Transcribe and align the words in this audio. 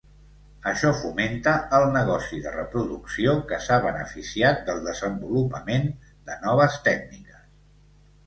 Això 0.69 0.91
fomenta 0.99 1.51
el 1.79 1.83
negoci 1.95 2.39
de 2.45 2.53
reproducció, 2.55 3.35
que 3.51 3.59
s'ha 3.65 3.77
beneficiat 3.83 4.63
del 4.69 4.81
desenvolupament 4.87 5.85
de 6.31 6.39
noves 6.47 6.79
tècniques. 6.89 7.45